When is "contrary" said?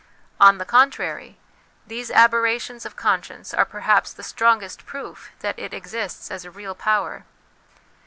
0.65-1.37